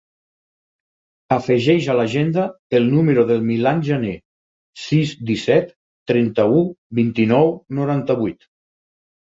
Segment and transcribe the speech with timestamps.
[1.35, 2.45] Afegeix a l'agenda
[2.79, 4.17] el número del Milan Janer:
[4.87, 5.73] sis, disset,
[6.15, 6.67] trenta-u,
[7.03, 8.53] vint-i-nou, noranta-vuit.